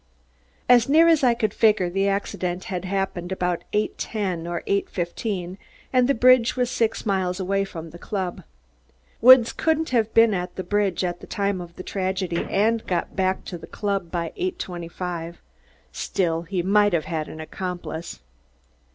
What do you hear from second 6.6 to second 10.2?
six miles away from the club. Woods couldn't have